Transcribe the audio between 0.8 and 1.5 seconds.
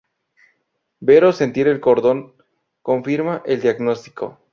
Ver o